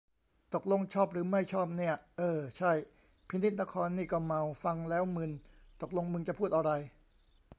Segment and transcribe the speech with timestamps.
[0.53, 2.71] ตกลงชอบหรือไม่ชอบเนี่ย เออ ใช่
[3.29, 5.31] พินิจนครนี่ก็เมา ฟังแล้วมึน
[5.81, 6.71] ตกลงมึงจะพูดอะไร